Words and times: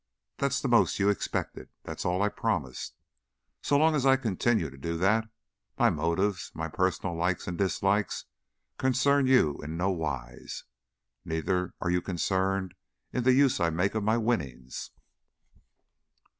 That's 0.39 0.59
the 0.59 0.67
most 0.67 0.97
you 0.97 1.09
expected; 1.09 1.69
that's 1.83 2.05
all 2.05 2.23
I 2.23 2.29
promised. 2.29 2.95
So 3.61 3.77
long 3.77 3.93
as 3.93 4.03
I 4.03 4.15
continue 4.15 4.71
to 4.71 4.75
do 4.79 4.97
that, 4.97 5.29
my 5.77 5.91
motives, 5.91 6.49
my 6.55 6.67
personal 6.69 7.15
likes 7.15 7.47
and 7.47 7.55
dislikes, 7.55 8.25
concern 8.79 9.27
you 9.27 9.59
in 9.61 9.77
no 9.77 9.91
wise. 9.91 10.63
Neither 11.23 11.75
are 11.79 11.91
you 11.91 12.01
concerned 12.01 12.73
in 13.13 13.25
the 13.25 13.33
use 13.33 13.59
I 13.59 13.69
make 13.69 13.93
of 13.93 14.03
my 14.03 14.17
winnings." 14.17 14.89